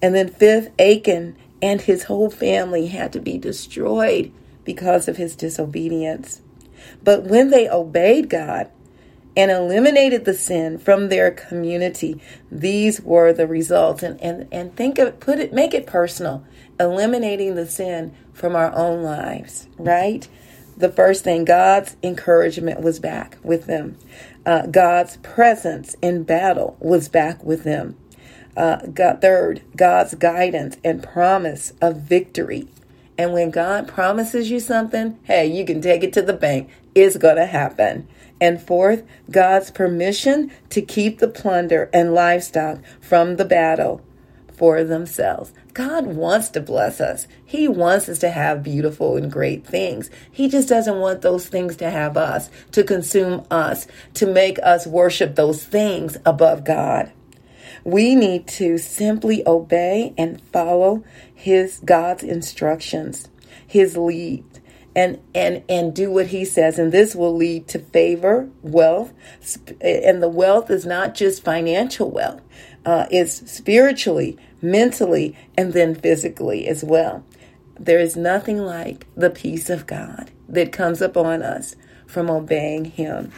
And 0.00 0.14
then 0.14 0.28
fifth, 0.28 0.70
Achan 0.78 1.36
and 1.60 1.80
his 1.80 2.04
whole 2.04 2.30
family 2.30 2.86
had 2.86 3.12
to 3.14 3.20
be 3.20 3.36
destroyed 3.36 4.32
because 4.62 5.08
of 5.08 5.16
his 5.16 5.34
disobedience. 5.34 6.40
But 7.02 7.24
when 7.24 7.50
they 7.50 7.68
obeyed 7.68 8.30
God, 8.30 8.70
and 9.36 9.52
eliminated 9.52 10.24
the 10.24 10.34
sin 10.34 10.78
from 10.78 11.08
their 11.08 11.30
community. 11.30 12.20
These 12.50 13.00
were 13.02 13.32
the 13.32 13.46
results. 13.46 14.02
And, 14.02 14.20
and, 14.20 14.48
and 14.50 14.74
think 14.74 14.98
of 14.98 15.20
put 15.20 15.38
it, 15.38 15.52
make 15.52 15.74
it 15.74 15.86
personal. 15.86 16.44
Eliminating 16.80 17.54
the 17.54 17.66
sin 17.66 18.16
from 18.32 18.56
our 18.56 18.74
own 18.74 19.04
lives, 19.04 19.68
right? 19.78 20.26
The 20.78 20.88
first 20.88 21.24
thing, 21.24 21.44
God's 21.44 21.96
encouragement 22.04 22.80
was 22.80 23.00
back 23.00 23.36
with 23.42 23.66
them. 23.66 23.98
Uh, 24.46 24.66
God's 24.66 25.16
presence 25.18 25.96
in 26.00 26.22
battle 26.22 26.76
was 26.78 27.08
back 27.08 27.42
with 27.42 27.64
them. 27.64 27.96
Uh, 28.56 28.76
God, 28.86 29.20
third, 29.20 29.62
God's 29.74 30.14
guidance 30.14 30.76
and 30.84 31.02
promise 31.02 31.72
of 31.82 31.96
victory. 32.02 32.68
And 33.18 33.32
when 33.32 33.50
God 33.50 33.88
promises 33.88 34.52
you 34.52 34.60
something, 34.60 35.18
hey, 35.24 35.48
you 35.48 35.64
can 35.64 35.80
take 35.80 36.04
it 36.04 36.12
to 36.12 36.22
the 36.22 36.32
bank. 36.32 36.70
It's 36.94 37.16
going 37.16 37.36
to 37.36 37.46
happen. 37.46 38.06
And 38.40 38.62
fourth, 38.62 39.02
God's 39.28 39.72
permission 39.72 40.52
to 40.70 40.80
keep 40.80 41.18
the 41.18 41.26
plunder 41.26 41.90
and 41.92 42.14
livestock 42.14 42.78
from 43.00 43.34
the 43.34 43.44
battle 43.44 44.00
for 44.58 44.82
themselves. 44.82 45.52
God 45.72 46.06
wants 46.06 46.48
to 46.50 46.60
bless 46.60 47.00
us. 47.00 47.28
He 47.44 47.68
wants 47.68 48.08
us 48.08 48.18
to 48.18 48.30
have 48.30 48.64
beautiful 48.64 49.16
and 49.16 49.30
great 49.30 49.64
things. 49.64 50.10
He 50.30 50.48
just 50.48 50.68
doesn't 50.68 50.98
want 50.98 51.22
those 51.22 51.48
things 51.48 51.76
to 51.76 51.90
have 51.90 52.16
us, 52.16 52.50
to 52.72 52.82
consume 52.82 53.46
us, 53.50 53.86
to 54.14 54.26
make 54.26 54.58
us 54.62 54.86
worship 54.86 55.36
those 55.36 55.64
things 55.64 56.16
above 56.26 56.64
God. 56.64 57.12
We 57.84 58.16
need 58.16 58.48
to 58.48 58.76
simply 58.78 59.46
obey 59.46 60.12
and 60.18 60.42
follow 60.52 61.04
his 61.32 61.80
God's 61.84 62.24
instructions, 62.24 63.28
his 63.66 63.96
lead 63.96 64.44
and 64.96 65.20
and 65.32 65.62
and 65.68 65.94
do 65.94 66.10
what 66.10 66.28
he 66.28 66.44
says 66.44 66.78
and 66.78 66.90
this 66.90 67.14
will 67.14 67.36
lead 67.36 67.68
to 67.68 67.78
favor 67.78 68.48
wealth 68.62 69.12
and 69.80 70.20
the 70.20 70.28
wealth 70.28 70.70
is 70.70 70.84
not 70.84 71.14
just 71.14 71.44
financial 71.44 72.10
wealth 72.10 72.40
uh, 72.84 73.06
it's 73.10 73.50
spiritually 73.50 74.36
mentally 74.60 75.36
and 75.56 75.72
then 75.72 75.94
physically 75.94 76.66
as 76.66 76.82
well 76.84 77.24
there 77.78 78.00
is 78.00 78.16
nothing 78.16 78.58
like 78.58 79.06
the 79.16 79.30
peace 79.30 79.70
of 79.70 79.86
god 79.86 80.30
that 80.48 80.72
comes 80.72 81.00
upon 81.00 81.42
us 81.42 81.76
from 82.06 82.30
obeying 82.30 82.86
him 82.86 83.30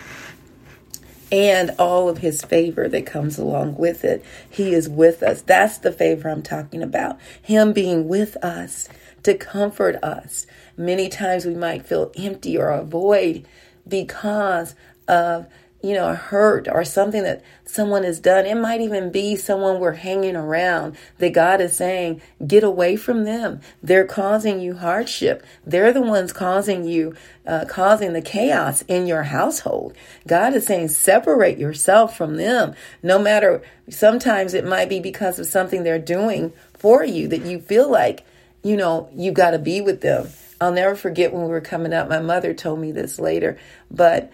and 1.33 1.71
all 1.79 2.09
of 2.09 2.19
his 2.19 2.43
favor 2.43 2.89
that 2.89 3.07
comes 3.07 3.39
along 3.39 3.77
with 3.77 4.05
it. 4.05 4.25
He 4.49 4.75
is 4.75 4.89
with 4.89 5.23
us. 5.23 5.43
That's 5.43 5.79
the 5.79 5.93
favor 5.93 6.29
I'm 6.29 6.43
talking 6.43 6.83
about. 6.83 7.19
Him 7.41 7.73
being 7.73 8.09
with 8.09 8.37
us 8.39 8.89
to 9.23 9.35
comfort 9.35 9.97
us. 10.03 10.47
Many 10.77 11.09
times 11.09 11.45
we 11.45 11.55
might 11.55 11.87
feel 11.87 12.11
empty 12.17 12.57
or 12.57 12.71
a 12.71 12.83
void 12.83 13.47
because 13.87 14.75
of 15.07 15.47
you 15.83 15.95
know, 15.95 16.15
hurt 16.15 16.69
or 16.69 16.85
something 16.85 17.23
that 17.23 17.43
someone 17.65 18.05
has 18.05 18.21
done. 18.21 18.45
It 18.45 18.57
might 18.57 18.81
even 18.81 19.11
be 19.11 19.35
someone 19.35 19.81
we're 19.81 19.93
hanging 19.93 20.37
around 20.37 20.97
that 21.19 21.33
God 21.33 21.61
is 21.61 21.77
saying, 21.77 22.21
get 22.47 22.63
away 22.63 22.97
from 22.97 23.25
them. 23.25 23.61
They're 23.83 24.07
causing 24.07 24.61
you 24.61 24.77
hardship. 24.77 25.45
They're 25.65 25.93
the 25.93 26.03
ones 26.03 26.33
causing 26.33 26.85
you, 26.85 27.15
uh, 27.47 27.65
causing 27.67 28.13
the 28.13 28.21
chaos 28.21 28.83
in 28.83 29.07
your 29.07 29.23
household. 29.25 29.97
God 30.27 30.55
is 30.55 30.67
saying, 30.67 30.89
separate 30.89 31.59
yourself 31.59 32.17
from 32.17 32.37
them. 32.37 32.75
No 33.03 33.19
matter, 33.19 33.63
sometimes 33.89 34.53
it 34.53 34.67
might 34.67 34.89
be 34.89 35.01
because 35.01 35.39
of 35.39 35.47
something 35.47 35.83
they're 35.83 35.99
doing 35.99 36.53
for 36.75 37.05
you 37.05 37.27
that 37.29 37.47
you 37.47 37.61
feel 37.61 37.91
like, 37.91 38.25
you 38.63 38.77
know, 38.77 39.09
you 39.15 39.33
got 39.33 39.53
to 39.53 39.59
be 39.59 39.81
with 39.81 40.03
them. 40.03 40.29
I'll 40.61 40.73
never 40.73 40.95
forget 40.95 41.33
when 41.33 41.45
we 41.45 41.49
were 41.49 41.63
coming 41.63 41.95
up. 41.95 42.11
My 42.11 42.21
mother 42.21 42.53
told 42.53 42.81
me 42.81 42.93
this 42.93 43.19
later, 43.19 43.59
but 43.91 44.31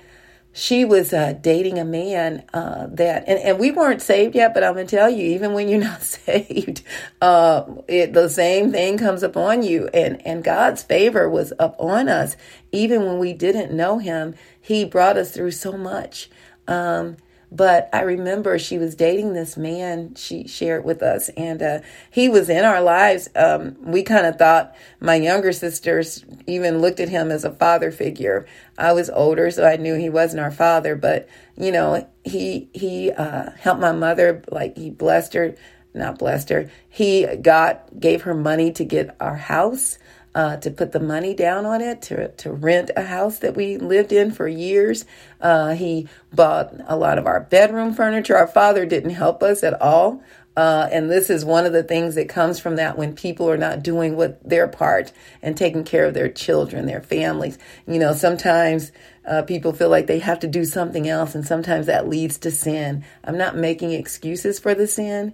she 0.57 0.87
was 0.87 1.13
uh, 1.13 1.35
dating 1.35 1.79
a 1.79 1.85
man 1.85 2.43
uh, 2.55 2.87
that, 2.93 3.25
and, 3.29 3.39
and 3.41 3.59
we 3.59 3.71
weren't 3.71 4.01
saved 4.01 4.35
yet, 4.35 4.55
but 4.55 4.65
I'm 4.65 4.73
going 4.73 4.87
to 4.87 4.97
tell 4.97 5.11
you, 5.11 5.23
even 5.27 5.53
when 5.53 5.69
you're 5.69 5.81
not 5.81 6.03
saved, 6.03 6.83
uh, 7.21 7.65
it, 7.87 8.15
the 8.15 8.31
same 8.31 8.73
thing 8.73 8.97
comes 8.97 9.23
upon 9.23 9.63
you. 9.63 9.91
And, 9.93 10.27
and 10.27 10.43
God's 10.43 10.83
favor 10.83 11.29
was 11.29 11.53
upon 11.59 12.09
us. 12.09 12.39
Even 12.73 13.05
when 13.05 13.19
we 13.19 13.35
didn't 13.35 13.71
know 13.71 13.99
him, 13.99 14.35
he 14.59 14.87
brought 14.87 15.19
us 15.19 15.33
through 15.33 15.51
so 15.51 15.73
much. 15.73 16.31
Um, 16.67 17.19
but 17.50 17.88
I 17.93 18.03
remember 18.03 18.59
she 18.59 18.79
was 18.79 18.95
dating 18.95 19.33
this 19.33 19.57
man 19.57 20.15
she 20.15 20.49
shared 20.49 20.85
with 20.85 21.03
us, 21.03 21.29
and 21.31 21.62
uh, 21.62 21.81
he 22.11 22.29
was 22.29 22.49
in 22.49 22.65
our 22.65 22.81
lives. 22.81 23.29
Um, 23.37 23.76
we 23.81 24.03
kind 24.03 24.26
of 24.26 24.37
thought 24.37 24.75
my 25.00 25.15
younger 25.15 25.53
sisters 25.53 26.25
even 26.47 26.81
looked 26.81 27.00
at 27.00 27.09
him 27.09 27.31
as 27.31 27.45
a 27.45 27.53
father 27.53 27.93
figure. 27.93 28.47
I 28.76 28.93
was 28.93 29.11
older, 29.11 29.50
so 29.50 29.65
I 29.65 29.76
knew 29.76 29.95
he 29.95 30.11
wasn't 30.11 30.41
our 30.41 30.50
father, 30.50 30.97
but 30.97 31.29
you 31.57 31.71
know, 31.71 32.09
he 32.25 32.69
he 32.73 33.12
uh, 33.12 33.50
helped 33.53 33.81
my 33.81 33.93
mother, 33.93 34.43
like 34.50 34.76
he 34.76 34.91
blessed 34.91 35.35
her, 35.35 35.55
not 35.95 36.19
blessed 36.19 36.49
her. 36.50 36.71
He 36.88 37.26
got 37.37 37.99
gave 37.99 38.23
her 38.23 38.35
money 38.35 38.73
to 38.73 38.85
get 38.85 39.17
our 39.21 39.37
house 39.37 39.99
uh, 40.37 40.59
to 40.59 40.71
put 40.71 40.93
the 40.93 41.00
money 41.00 41.33
down 41.33 41.64
on 41.64 41.81
it 41.81 42.02
to, 42.02 42.28
to 42.28 42.52
rent 42.52 42.90
a 42.95 43.02
house 43.02 43.38
that 43.38 43.57
we 43.57 43.78
lived 43.78 44.12
in 44.12 44.31
for 44.31 44.47
years. 44.47 45.07
Uh, 45.40 45.73
he 45.73 46.07
bought 46.31 46.75
a 46.87 46.95
lot 46.95 47.16
of 47.16 47.26
our 47.26 47.40
bedroom 47.40 47.95
furniture. 47.95 48.37
Our 48.37 48.47
father 48.47 48.85
didn't 48.85 49.11
help 49.11 49.43
us 49.43 49.64
at 49.64 49.81
all. 49.81 50.23
Uh, 50.55 50.88
and 50.93 51.11
this 51.11 51.31
is 51.31 51.43
one 51.43 51.64
of 51.64 51.73
the 51.73 51.83
things 51.83 52.16
that 52.16 52.28
comes 52.28 52.59
from 52.59 52.76
that 52.76 52.99
when 52.99 53.14
people 53.14 53.49
are 53.49 53.57
not 53.57 53.83
doing 53.83 54.14
what 54.14 54.47
their 54.47 54.69
part 54.69 55.11
and 55.40 55.57
taking 55.57 55.85
care 55.85 56.05
of 56.05 56.12
their 56.12 56.28
children, 56.28 56.85
their 56.85 57.00
families. 57.00 57.57
You 57.87 57.99
know, 57.99 58.12
sometimes 58.12 58.93
uh, 59.26 59.43
people 59.43 59.73
feel 59.73 59.88
like 59.88 60.07
they 60.07 60.19
have 60.19 60.40
to 60.40 60.47
do 60.47 60.66
something 60.66 61.09
else, 61.09 61.35
and 61.35 61.47
sometimes 61.47 61.87
that 61.87 62.09
leads 62.09 62.37
to 62.38 62.50
sin. 62.50 63.05
I'm 63.25 63.38
not 63.38 63.57
making 63.57 63.93
excuses 63.93 64.59
for 64.59 64.75
the 64.75 64.87
sin, 64.87 65.33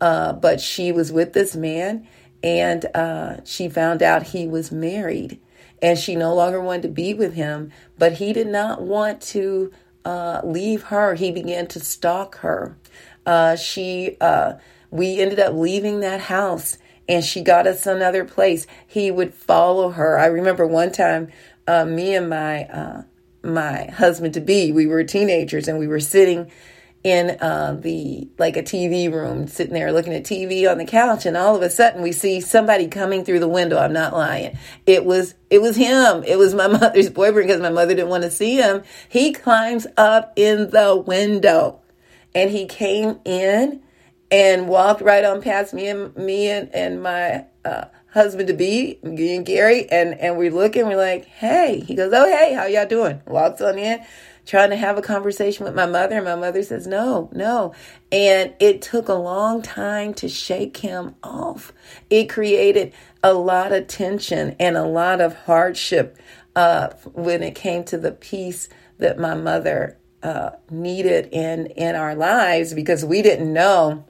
uh, 0.00 0.32
but 0.32 0.60
she 0.60 0.90
was 0.90 1.12
with 1.12 1.34
this 1.34 1.54
man 1.54 2.06
and 2.42 2.86
uh, 2.94 3.44
she 3.44 3.68
found 3.68 4.02
out 4.02 4.22
he 4.22 4.46
was 4.46 4.72
married 4.72 5.38
and 5.82 5.98
she 5.98 6.14
no 6.14 6.34
longer 6.34 6.60
wanted 6.60 6.82
to 6.82 6.88
be 6.88 7.14
with 7.14 7.34
him 7.34 7.70
but 7.98 8.14
he 8.14 8.32
did 8.32 8.46
not 8.46 8.82
want 8.82 9.20
to 9.20 9.72
uh, 10.04 10.40
leave 10.44 10.84
her. 10.84 11.14
He 11.14 11.30
began 11.30 11.66
to 11.68 11.80
stalk 11.80 12.36
her. 12.36 12.76
Uh, 13.26 13.56
she 13.56 14.16
uh, 14.20 14.54
we 14.90 15.20
ended 15.20 15.38
up 15.38 15.54
leaving 15.54 16.00
that 16.00 16.20
house 16.20 16.78
and 17.08 17.24
she 17.24 17.42
got 17.42 17.66
us 17.66 17.86
another 17.86 18.24
place. 18.24 18.66
He 18.86 19.10
would 19.10 19.34
follow 19.34 19.90
her. 19.90 20.18
I 20.18 20.26
remember 20.26 20.66
one 20.66 20.92
time 20.92 21.28
uh, 21.66 21.84
me 21.84 22.14
and 22.14 22.28
my 22.28 22.64
uh, 22.64 23.02
my 23.42 23.86
husband 23.86 24.34
to 24.34 24.40
be 24.40 24.72
we 24.72 24.86
were 24.86 25.04
teenagers 25.04 25.68
and 25.68 25.78
we 25.78 25.86
were 25.86 26.00
sitting 26.00 26.50
in 27.02 27.30
uh, 27.40 27.78
the 27.80 28.28
like 28.38 28.56
a 28.56 28.62
TV 28.62 29.10
room, 29.10 29.46
sitting 29.46 29.72
there 29.72 29.92
looking 29.92 30.12
at 30.12 30.24
TV 30.24 30.70
on 30.70 30.78
the 30.78 30.84
couch, 30.84 31.24
and 31.24 31.36
all 31.36 31.56
of 31.56 31.62
a 31.62 31.70
sudden 31.70 32.02
we 32.02 32.12
see 32.12 32.40
somebody 32.40 32.88
coming 32.88 33.24
through 33.24 33.40
the 33.40 33.48
window. 33.48 33.78
I'm 33.78 33.92
not 33.92 34.12
lying. 34.12 34.58
It 34.86 35.04
was 35.04 35.34
it 35.48 35.62
was 35.62 35.76
him. 35.76 36.22
It 36.24 36.36
was 36.36 36.54
my 36.54 36.66
mother's 36.78 37.08
boyfriend 37.08 37.48
because 37.48 37.62
my 37.62 37.70
mother 37.70 37.94
didn't 37.94 38.10
want 38.10 38.24
to 38.24 38.30
see 38.30 38.56
him. 38.56 38.82
He 39.08 39.32
climbs 39.32 39.86
up 39.96 40.34
in 40.36 40.70
the 40.70 40.94
window, 40.94 41.80
and 42.34 42.50
he 42.50 42.66
came 42.66 43.18
in 43.24 43.82
and 44.30 44.68
walked 44.68 45.00
right 45.00 45.24
on 45.24 45.40
past 45.40 45.72
me 45.72 45.88
and 45.88 46.14
me 46.16 46.50
and, 46.50 46.72
and 46.74 47.02
my 47.02 47.46
uh, 47.64 47.86
husband 48.12 48.48
to 48.48 48.54
be, 48.54 48.98
and 49.02 49.46
Gary, 49.46 49.90
and 49.90 50.14
and 50.20 50.36
we 50.36 50.50
look 50.50 50.76
and 50.76 50.86
we're 50.86 50.96
like, 50.96 51.24
hey. 51.24 51.80
He 51.80 51.94
goes, 51.94 52.12
oh 52.14 52.26
hey, 52.26 52.52
how 52.52 52.66
y'all 52.66 52.86
doing? 52.86 53.22
Walks 53.26 53.62
on 53.62 53.78
in 53.78 54.04
trying 54.50 54.70
to 54.70 54.76
have 54.76 54.98
a 54.98 55.02
conversation 55.02 55.64
with 55.64 55.76
my 55.76 55.86
mother, 55.86 56.16
and 56.16 56.24
my 56.24 56.34
mother 56.34 56.60
says, 56.64 56.84
No, 56.84 57.30
no. 57.32 57.72
And 58.10 58.52
it 58.58 58.82
took 58.82 59.08
a 59.08 59.14
long 59.14 59.62
time 59.62 60.12
to 60.14 60.28
shake 60.28 60.78
him 60.78 61.14
off. 61.22 61.72
It 62.10 62.28
created 62.28 62.92
a 63.22 63.32
lot 63.32 63.70
of 63.70 63.86
tension 63.86 64.56
and 64.58 64.76
a 64.76 64.82
lot 64.82 65.20
of 65.20 65.36
hardship 65.36 66.18
uh, 66.56 66.88
when 67.12 67.44
it 67.44 67.54
came 67.54 67.84
to 67.84 67.96
the 67.96 68.10
peace 68.10 68.68
that 68.98 69.20
my 69.20 69.34
mother 69.34 69.96
uh, 70.20 70.50
needed 70.68 71.28
in 71.30 71.66
in 71.66 71.94
our 71.94 72.16
lives 72.16 72.74
because 72.74 73.04
we 73.04 73.22
didn't 73.22 73.52
know 73.52 74.04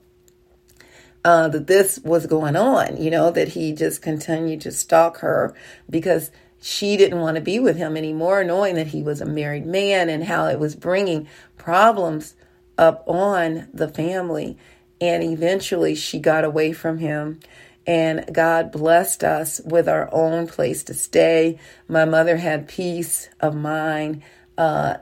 uh, 1.23 1.49
that 1.49 1.67
this 1.67 1.99
was 1.99 2.25
going 2.25 2.57
on. 2.57 2.97
You 2.97 3.11
know 3.11 3.31
that 3.31 3.49
he 3.49 3.75
just 3.75 4.01
continued 4.01 4.63
to 4.63 4.73
stalk 4.73 5.19
her 5.19 5.55
because 5.91 6.31
she 6.61 6.97
didn't 6.97 7.21
want 7.21 7.37
to 7.37 7.41
be 7.41 7.59
with 7.59 7.77
him 7.77 7.97
anymore, 7.97 8.45
knowing 8.45 8.75
that 8.75 8.89
he 8.89 9.03
was 9.03 9.21
a 9.21 9.27
married 9.27 9.67
man 9.67 10.09
and 10.09 10.25
how 10.25 10.47
it 10.47 10.59
was 10.59 10.77
bringing 10.77 11.27
problems 11.57 12.35
up 12.77 13.03
on 13.07 13.69
the 13.73 13.89
family. 13.89 14.59
And 15.01 15.23
eventually 15.23 15.95
she 15.95 16.19
got 16.19 16.45
away 16.45 16.73
from 16.73 16.99
him. 16.99 17.41
And 17.87 18.25
God 18.31 18.71
blessed 18.73 19.25
us 19.25 19.61
with 19.65 19.89
our 19.89 20.09
own 20.13 20.47
place 20.47 20.85
to 20.85 20.95
stay. 20.95 21.59
My 21.89 22.05
mother 22.05 22.37
had 22.37 22.69
peace 22.69 23.29
of 23.41 23.55
mind. 23.55 24.23
Uh, 24.59 24.99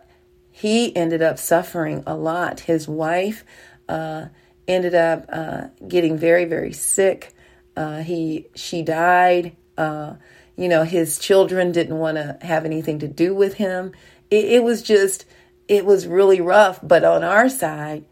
he 0.52 0.94
ended 0.94 1.22
up 1.22 1.38
suffering 1.38 2.04
a 2.06 2.16
lot. 2.16 2.60
His 2.60 2.86
wife 2.86 3.44
uh, 3.88 4.26
ended 4.68 4.94
up 4.94 5.26
uh, 5.28 5.66
getting 5.86 6.16
very, 6.16 6.44
very 6.44 6.72
sick. 6.72 7.34
Uh, 7.76 8.02
he 8.02 8.46
she 8.54 8.82
died 8.82 9.56
uh, 9.76 10.14
you 10.58 10.68
know, 10.68 10.82
his 10.82 11.20
children 11.20 11.70
didn't 11.70 11.98
want 11.98 12.16
to 12.16 12.36
have 12.42 12.64
anything 12.64 12.98
to 12.98 13.06
do 13.06 13.32
with 13.32 13.54
him. 13.54 13.92
It, 14.28 14.44
it 14.46 14.64
was 14.64 14.82
just, 14.82 15.24
it 15.68 15.86
was 15.86 16.08
really 16.08 16.40
rough. 16.40 16.80
But 16.82 17.04
on 17.04 17.22
our 17.22 17.48
side, 17.48 18.04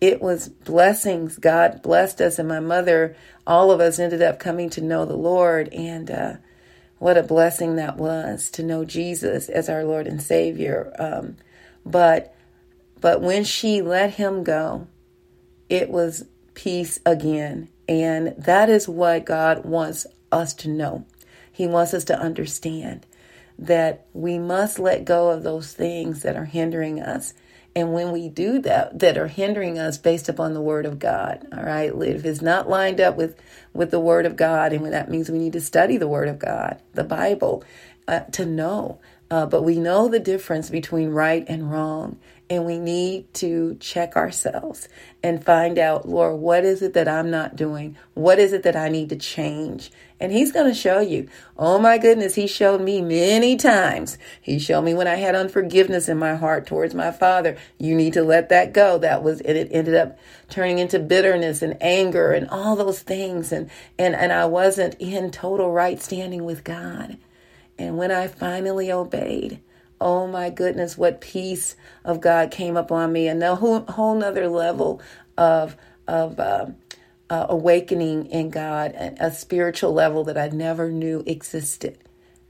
it 0.00 0.20
was 0.20 0.48
blessings. 0.48 1.38
God 1.38 1.80
blessed 1.80 2.20
us, 2.20 2.40
and 2.40 2.48
my 2.48 2.58
mother, 2.58 3.14
all 3.46 3.70
of 3.70 3.80
us 3.80 4.00
ended 4.00 4.20
up 4.20 4.40
coming 4.40 4.68
to 4.70 4.80
know 4.80 5.04
the 5.04 5.16
Lord. 5.16 5.72
And 5.72 6.10
uh, 6.10 6.32
what 6.98 7.16
a 7.16 7.22
blessing 7.22 7.76
that 7.76 7.96
was 7.98 8.50
to 8.50 8.64
know 8.64 8.84
Jesus 8.84 9.48
as 9.48 9.68
our 9.68 9.84
Lord 9.84 10.08
and 10.08 10.20
Savior. 10.20 10.92
Um, 10.98 11.36
but 11.86 12.34
but 13.00 13.20
when 13.20 13.44
she 13.44 13.80
let 13.80 14.14
him 14.14 14.42
go, 14.42 14.88
it 15.68 15.88
was 15.88 16.24
peace 16.54 16.98
again. 17.06 17.68
And 17.88 18.34
that 18.38 18.68
is 18.68 18.88
what 18.88 19.24
God 19.24 19.64
wants 19.64 20.06
us 20.30 20.54
to 20.54 20.68
know. 20.68 21.04
He 21.52 21.66
wants 21.66 21.94
us 21.94 22.04
to 22.04 22.18
understand 22.18 23.06
that 23.58 24.06
we 24.12 24.38
must 24.38 24.78
let 24.78 25.04
go 25.04 25.30
of 25.30 25.42
those 25.42 25.72
things 25.72 26.22
that 26.22 26.36
are 26.36 26.46
hindering 26.46 27.00
us. 27.00 27.34
And 27.76 27.92
when 27.92 28.12
we 28.12 28.28
do 28.28 28.60
that, 28.60 28.98
that 28.98 29.16
are 29.16 29.28
hindering 29.28 29.78
us 29.78 29.96
based 29.98 30.28
upon 30.28 30.52
the 30.52 30.60
word 30.60 30.84
of 30.84 30.98
God, 30.98 31.46
all 31.56 31.62
right, 31.62 31.92
if 31.94 32.24
it's 32.24 32.42
not 32.42 32.68
lined 32.68 33.00
up 33.00 33.16
with, 33.16 33.38
with 33.72 33.90
the 33.90 34.00
word 34.00 34.26
of 34.26 34.36
God, 34.36 34.72
and 34.72 34.92
that 34.92 35.10
means 35.10 35.30
we 35.30 35.38
need 35.38 35.54
to 35.54 35.60
study 35.60 35.96
the 35.96 36.08
word 36.08 36.28
of 36.28 36.38
God, 36.38 36.80
the 36.94 37.04
Bible, 37.04 37.64
uh, 38.08 38.20
to 38.32 38.44
know. 38.44 38.98
Uh, 39.30 39.46
but 39.46 39.62
we 39.62 39.78
know 39.78 40.08
the 40.08 40.20
difference 40.20 40.68
between 40.68 41.10
right 41.10 41.44
and 41.48 41.70
wrong 41.70 42.18
and 42.52 42.66
we 42.66 42.78
need 42.78 43.32
to 43.32 43.78
check 43.80 44.14
ourselves 44.14 44.86
and 45.22 45.42
find 45.42 45.78
out, 45.78 46.06
Lord, 46.06 46.38
what 46.38 46.66
is 46.66 46.82
it 46.82 46.92
that 46.92 47.08
I'm 47.08 47.30
not 47.30 47.56
doing? 47.56 47.96
What 48.12 48.38
is 48.38 48.52
it 48.52 48.62
that 48.64 48.76
I 48.76 48.90
need 48.90 49.08
to 49.08 49.16
change? 49.16 49.90
And 50.20 50.30
He's 50.30 50.52
going 50.52 50.66
to 50.66 50.78
show 50.78 51.00
you. 51.00 51.28
Oh 51.56 51.78
my 51.78 51.96
goodness, 51.96 52.34
He 52.34 52.46
showed 52.46 52.82
me 52.82 53.00
many 53.00 53.56
times. 53.56 54.18
He 54.42 54.58
showed 54.58 54.82
me 54.82 54.92
when 54.92 55.08
I 55.08 55.14
had 55.14 55.34
unforgiveness 55.34 56.10
in 56.10 56.18
my 56.18 56.34
heart 56.34 56.66
towards 56.66 56.94
my 56.94 57.10
father. 57.10 57.56
You 57.78 57.94
need 57.94 58.12
to 58.12 58.22
let 58.22 58.50
that 58.50 58.74
go. 58.74 58.98
That 58.98 59.22
was, 59.22 59.40
and 59.40 59.56
it 59.56 59.68
ended 59.70 59.94
up 59.94 60.18
turning 60.50 60.78
into 60.78 60.98
bitterness 60.98 61.62
and 61.62 61.78
anger 61.80 62.32
and 62.32 62.50
all 62.50 62.76
those 62.76 63.00
things. 63.00 63.50
And, 63.50 63.70
and, 63.98 64.14
and 64.14 64.30
I 64.30 64.44
wasn't 64.44 64.96
in 64.98 65.30
total 65.30 65.72
right 65.72 66.02
standing 66.02 66.44
with 66.44 66.64
God. 66.64 67.16
And 67.78 67.96
when 67.96 68.10
I 68.10 68.26
finally 68.26 68.92
obeyed, 68.92 69.62
oh 70.02 70.26
my 70.26 70.50
goodness, 70.50 70.98
what 70.98 71.20
peace 71.20 71.76
of 72.04 72.20
God 72.20 72.50
came 72.50 72.76
upon 72.76 73.12
me, 73.12 73.28
and 73.28 73.42
a 73.42 73.54
whole, 73.54 73.80
whole 73.80 74.14
nother 74.14 74.48
level 74.48 75.00
of 75.38 75.76
of 76.08 76.38
uh, 76.38 76.66
uh, 77.30 77.46
awakening 77.48 78.26
in 78.26 78.50
God, 78.50 78.92
a, 78.92 79.26
a 79.26 79.30
spiritual 79.30 79.92
level 79.92 80.24
that 80.24 80.36
I 80.36 80.48
never 80.48 80.90
knew 80.90 81.22
existed. 81.26 81.98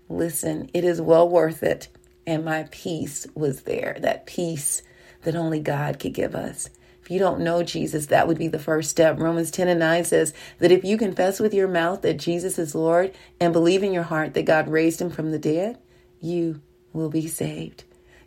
Listen, 0.08 0.70
it 0.74 0.84
is 0.84 1.00
well 1.00 1.28
worth 1.28 1.62
it, 1.62 1.88
and 2.26 2.44
my 2.44 2.66
peace 2.70 3.26
was 3.34 3.62
there. 3.62 3.96
That 4.00 4.26
peace 4.26 4.82
that 5.22 5.36
only 5.36 5.60
God 5.60 5.98
could 5.98 6.14
give 6.14 6.34
us. 6.34 6.68
If 7.02 7.10
you 7.10 7.18
don't 7.18 7.40
know 7.40 7.62
Jesus, 7.62 8.06
that 8.06 8.28
would 8.28 8.38
be 8.38 8.48
the 8.48 8.60
first 8.60 8.90
step. 8.90 9.18
Romans 9.18 9.50
10 9.50 9.68
and 9.68 9.80
9 9.80 10.04
says 10.04 10.32
that 10.58 10.70
if 10.70 10.84
you 10.84 10.96
confess 10.96 11.40
with 11.40 11.52
your 11.52 11.66
mouth 11.66 12.02
that 12.02 12.14
Jesus 12.14 12.58
is 12.58 12.76
Lord 12.76 13.12
and 13.40 13.52
believe 13.52 13.82
in 13.82 13.92
your 13.92 14.04
heart 14.04 14.34
that 14.34 14.44
God 14.44 14.68
raised 14.68 15.00
him 15.00 15.10
from 15.10 15.32
the 15.32 15.38
dead, 15.38 15.78
you 16.20 16.60
will 16.92 17.10
be 17.10 17.28
saved. 17.28 17.84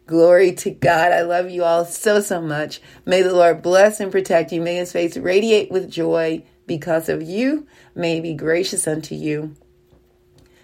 Glory 0.08 0.54
to 0.54 0.70
God. 0.70 1.12
I 1.12 1.22
love 1.22 1.50
you 1.50 1.64
all 1.64 1.86
so, 1.86 2.20
so 2.22 2.40
much. 2.40 2.80
May 3.06 3.24
the 3.24 3.34
Lord 3.34 3.62
bless 3.62 4.00
and 4.00 4.12
protect 4.12 4.52
you. 4.52 4.62
May 4.62 4.76
his 4.76 4.92
face 4.92 5.18
radiate 5.18 5.72
with 5.72 5.90
joy 5.90 6.44
because 6.68 7.10
of 7.10 7.24
you. 7.24 7.66
May 7.96 8.16
he 8.16 8.22
be 8.22 8.34
gracious 8.36 8.88
unto 8.88 9.16
you, 9.16 9.56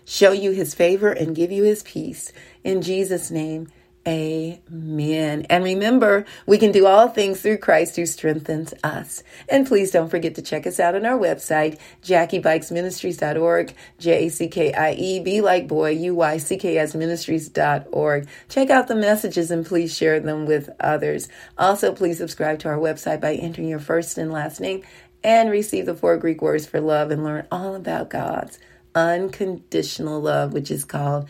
show 0.06 0.32
you 0.32 0.52
his 0.52 0.76
favor, 0.76 1.12
and 1.12 1.36
give 1.36 1.52
you 1.52 1.64
his 1.64 1.84
peace. 1.84 2.32
In 2.64 2.82
Jesus' 2.82 3.32
name, 3.32 3.68
Amen. 4.08 5.46
And 5.48 5.64
remember, 5.64 6.26
we 6.48 6.58
can 6.58 6.72
do 6.72 6.88
all 6.88 7.08
things 7.08 7.40
through 7.40 7.60
Christ 7.60 7.96
who 7.96 8.08
strengthens 8.08 8.74
us. 8.84 9.24
And 9.48 9.68
please 9.68 9.92
don't 9.92 10.10
forget 10.10 10.34
to 10.36 10.42
check 10.42 10.66
us 10.66 10.80
out 10.80 10.96
on 10.96 11.06
our 11.06 11.20
website, 11.20 11.78
JackieBuycksMinistries.org, 12.04 13.76
J 14.00 14.26
A 14.26 14.30
C 14.30 14.48
K 14.48 14.74
I 14.74 14.94
E, 14.94 15.20
B 15.20 15.42
like 15.42 15.68
boy, 15.68 15.92
U 15.92 16.16
Y 16.16 16.38
C 16.38 16.58
K 16.58 16.80
S 16.80 16.96
Ministries.org. 16.96 18.28
Check 18.50 18.72
out 18.72 18.88
the 18.88 18.96
messages 18.96 19.52
and 19.52 19.64
please 19.64 19.96
share 19.96 20.20
them 20.20 20.48
with 20.48 20.72
others. 20.80 21.30
Also, 21.60 21.94
please 21.94 22.18
subscribe 22.18 22.58
to 22.60 22.70
our 22.70 22.80
website 22.80 23.22
by 23.22 23.36
entering 23.36 23.68
your 23.68 23.80
first 23.80 24.18
and 24.18 24.32
last 24.32 24.60
name 24.60 24.82
and 25.24 25.52
receive 25.52 25.86
the 25.86 25.94
four 25.94 26.18
Greek 26.18 26.42
words 26.42 26.66
for 26.66 26.82
love 26.82 27.12
and 27.12 27.24
learn 27.24 27.46
all 27.52 27.76
about 27.76 28.10
God's 28.10 28.58
unconditional 28.96 30.20
love, 30.20 30.54
which 30.54 30.72
is 30.72 30.84
called 30.84 31.30